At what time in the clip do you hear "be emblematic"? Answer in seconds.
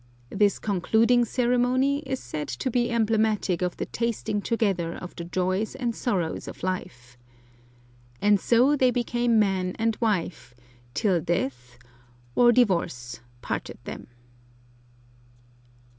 2.71-3.61